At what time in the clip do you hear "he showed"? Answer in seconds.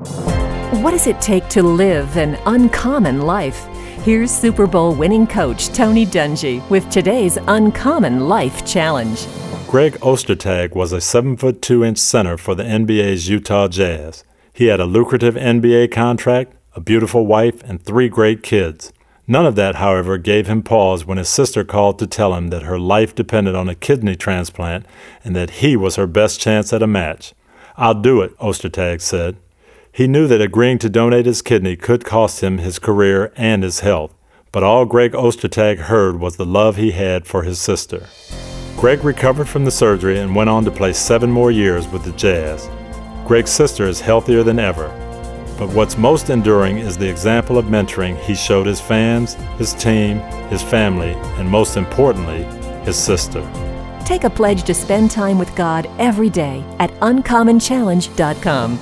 48.20-48.66